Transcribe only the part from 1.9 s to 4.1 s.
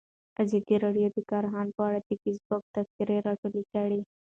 د فیسبوک تبصرې راټولې کړي.